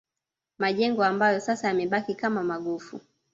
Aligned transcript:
Majengo 0.57 1.03
ambayo 1.03 1.39
sasa 1.39 1.67
yamebaki 1.67 2.15
kama 2.15 2.43
magofu 2.43 3.01